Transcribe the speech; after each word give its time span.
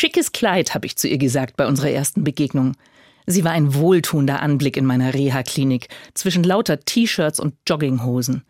Schickes 0.00 0.32
Kleid, 0.32 0.72
habe 0.74 0.86
ich 0.86 0.96
zu 0.96 1.08
ihr 1.08 1.18
gesagt 1.18 1.58
bei 1.58 1.66
unserer 1.66 1.90
ersten 1.90 2.24
Begegnung. 2.24 2.74
Sie 3.26 3.44
war 3.44 3.52
ein 3.52 3.74
wohltuender 3.74 4.40
Anblick 4.40 4.78
in 4.78 4.86
meiner 4.86 5.12
Reha-Klinik, 5.12 5.88
zwischen 6.14 6.42
lauter 6.42 6.80
T-Shirts 6.80 7.38
und 7.38 7.52
Jogginghosen. 7.68 8.46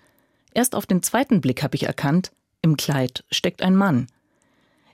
Erst 0.55 0.77
auf 0.77 0.87
den 0.87 1.03
zweiten 1.03 1.41
Blick 1.41 1.65
habe 1.65 1.75
ich 1.75 1.83
erkannt, 1.83 2.31
im 2.63 2.77
Kleid 2.77 3.25
steckt 3.33 3.63
ein 3.63 3.75
Mann. 3.75 4.07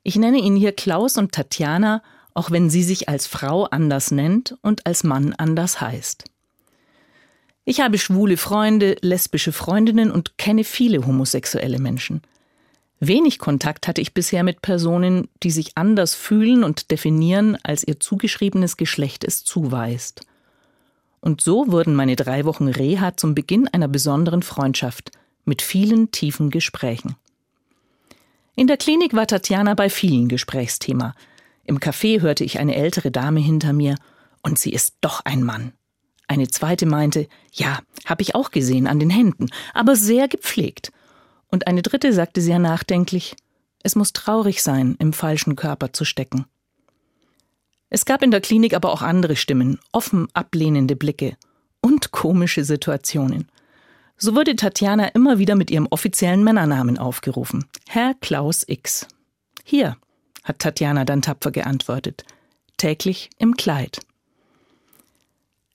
Ich 0.02 0.16
nenne 0.16 0.38
ihn 0.38 0.56
hier 0.56 0.72
Klaus 0.72 1.18
und 1.18 1.32
Tatjana, 1.32 2.02
auch 2.32 2.50
wenn 2.50 2.70
sie 2.70 2.84
sich 2.84 3.10
als 3.10 3.26
Frau 3.26 3.64
anders 3.64 4.10
nennt 4.10 4.56
und 4.62 4.86
als 4.86 5.04
Mann 5.04 5.34
anders 5.34 5.82
heißt. 5.82 6.24
Ich 7.66 7.82
habe 7.82 7.98
schwule 7.98 8.38
Freunde, 8.38 8.96
lesbische 9.02 9.52
Freundinnen 9.52 10.10
und 10.10 10.38
kenne 10.38 10.64
viele 10.64 11.06
homosexuelle 11.06 11.80
Menschen. 11.80 12.22
Wenig 12.98 13.38
Kontakt 13.38 13.88
hatte 13.88 14.00
ich 14.00 14.14
bisher 14.14 14.42
mit 14.42 14.62
Personen, 14.62 15.28
die 15.42 15.50
sich 15.50 15.76
anders 15.76 16.14
fühlen 16.14 16.64
und 16.64 16.90
definieren, 16.90 17.58
als 17.62 17.86
ihr 17.86 18.00
zugeschriebenes 18.00 18.76
Geschlecht 18.76 19.22
es 19.24 19.44
zuweist. 19.44 20.22
Und 21.20 21.40
so 21.42 21.70
wurden 21.70 21.94
meine 21.94 22.16
drei 22.16 22.44
Wochen 22.44 22.68
Reha 22.68 23.16
zum 23.16 23.34
Beginn 23.34 23.68
einer 23.68 23.88
besonderen 23.88 24.42
Freundschaft 24.42 25.10
mit 25.44 25.60
vielen 25.60 26.10
tiefen 26.10 26.50
Gesprächen. 26.50 27.16
In 28.54 28.66
der 28.66 28.78
Klinik 28.78 29.12
war 29.12 29.26
Tatjana 29.26 29.74
bei 29.74 29.90
vielen 29.90 30.28
Gesprächsthema. 30.28 31.14
Im 31.64 31.78
Café 31.78 32.22
hörte 32.22 32.44
ich 32.44 32.58
eine 32.58 32.76
ältere 32.76 33.10
Dame 33.10 33.40
hinter 33.40 33.72
mir, 33.72 33.96
und 34.42 34.58
sie 34.58 34.70
ist 34.72 34.96
doch 35.00 35.20
ein 35.24 35.42
Mann. 35.42 35.72
Eine 36.28 36.48
zweite 36.48 36.86
meinte, 36.86 37.28
ja, 37.52 37.80
hab 38.04 38.20
ich 38.20 38.34
auch 38.34 38.50
gesehen 38.50 38.86
an 38.86 38.98
den 38.98 39.10
Händen, 39.10 39.48
aber 39.74 39.96
sehr 39.96 40.28
gepflegt. 40.28 40.92
Und 41.48 41.66
eine 41.66 41.82
dritte 41.82 42.12
sagte 42.12 42.40
sehr 42.40 42.58
nachdenklich, 42.58 43.36
es 43.82 43.94
muss 43.94 44.12
traurig 44.12 44.62
sein, 44.62 44.96
im 44.98 45.12
falschen 45.12 45.54
Körper 45.54 45.92
zu 45.92 46.04
stecken. 46.04 46.46
Es 47.88 48.04
gab 48.04 48.22
in 48.22 48.32
der 48.32 48.40
Klinik 48.40 48.74
aber 48.74 48.92
auch 48.92 49.02
andere 49.02 49.36
Stimmen, 49.36 49.78
offen 49.92 50.28
ablehnende 50.34 50.96
Blicke 50.96 51.36
und 51.80 52.10
komische 52.10 52.64
Situationen. 52.64 53.48
So 54.16 54.34
wurde 54.34 54.56
Tatjana 54.56 55.08
immer 55.08 55.38
wieder 55.38 55.54
mit 55.54 55.70
ihrem 55.70 55.86
offiziellen 55.90 56.42
Männernamen 56.42 56.98
aufgerufen. 56.98 57.66
Herr 57.86 58.14
Klaus 58.14 58.64
X. 58.66 59.06
Hier, 59.62 59.96
hat 60.42 60.58
Tatjana 60.58 61.04
dann 61.04 61.22
tapfer 61.22 61.50
geantwortet. 61.50 62.24
Täglich 62.76 63.30
im 63.38 63.56
Kleid. 63.56 64.00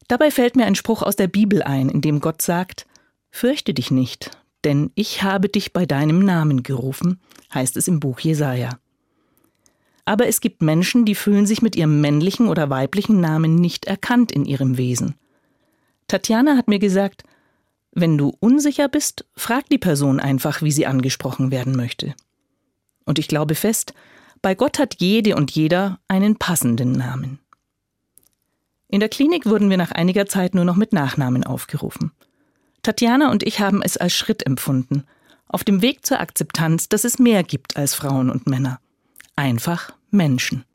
Dabei 0.08 0.32
fällt 0.32 0.56
mir 0.56 0.66
ein 0.66 0.76
Spruch 0.76 1.04
aus 1.04 1.16
der 1.16 1.28
Bibel 1.28 1.64
ein, 1.64 1.88
in 1.90 2.02
dem 2.02 2.20
Gott 2.20 2.42
sagt: 2.42 2.86
Fürchte 3.30 3.74
dich 3.74 3.92
nicht, 3.92 4.32
denn 4.64 4.92
ich 4.96 5.24
habe 5.24 5.50
dich 5.50 5.74
bei 5.74 5.86
deinem 5.86 6.20
Namen 6.20 6.64
gerufen, 6.64 7.20
heißt 7.54 7.78
es 7.78 7.88
im 7.88 8.00
Buch 8.00 8.20
Jesaja. 8.20 8.80
Aber 10.06 10.28
es 10.28 10.42
gibt 10.42 10.62
Menschen, 10.62 11.06
die 11.06 11.16
fühlen 11.16 11.46
sich 11.46 11.62
mit 11.62 11.76
ihrem 11.76 12.02
männlichen 12.02 12.48
oder 12.48 12.70
weiblichen 12.70 13.22
Namen 13.22 13.56
nicht 13.56 13.86
erkannt 13.86 14.32
in 14.32 14.46
ihrem 14.46 14.78
Wesen. 14.78 15.16
Tatjana 16.08 16.58
hat 16.58 16.68
mir 16.68 16.80
gesagt, 16.80 17.24
wenn 17.94 18.18
du 18.18 18.36
unsicher 18.40 18.88
bist, 18.88 19.26
frag 19.36 19.70
die 19.70 19.78
Person 19.78 20.20
einfach, 20.20 20.62
wie 20.62 20.72
sie 20.72 20.86
angesprochen 20.86 21.52
werden 21.52 21.76
möchte. 21.76 22.16
Und 23.06 23.20
ich 23.20 23.28
glaube 23.28 23.56
fest, 23.56 23.94
bei 24.42 24.56
Gott 24.56 24.80
hat 24.80 24.96
jede 25.00 25.36
und 25.36 25.52
jeder 25.52 26.00
einen 26.08 26.38
passenden 26.38 26.94
Namen. 26.94 27.40
In 28.88 29.00
der 29.00 29.10
Klinik 29.10 29.46
wurden 29.46 29.70
wir 29.70 29.78
nach 29.78 29.92
einiger 29.92 30.26
Zeit 30.26 30.56
nur 30.56 30.66
noch 30.66 30.76
mit 30.76 30.94
Nachnamen 30.94 31.44
aufgerufen. 31.44 32.12
Tatjana 32.84 33.32
und 33.32 33.44
ich 33.44 33.60
haben 33.60 33.82
es 33.82 33.98
als 33.98 34.14
Schritt 34.14 34.46
empfunden, 34.46 35.06
auf 35.48 35.64
dem 35.64 35.82
Weg 35.82 36.06
zur 36.06 36.20
Akzeptanz, 36.20 36.90
dass 36.90 37.04
es 37.04 37.20
mehr 37.20 37.44
gibt 37.44 37.78
als 37.78 37.94
Frauen 37.94 38.30
und 38.30 38.48
Männer. 38.48 38.80
Einfach 39.36 39.94
Menschen. 40.10 40.66